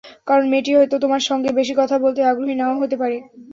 কারণ, 0.27 0.45
মেয়েটি 0.49 0.71
হয়তো 0.77 0.95
তোমার 1.03 1.21
সঙ্গে 1.29 1.49
বেশি 1.59 1.73
কথা 1.77 1.95
বলতে 2.03 2.19
আগ্রহী 2.25 2.55
না–ও 2.57 2.81
হতে 2.81 2.95
পারে। 3.01 3.17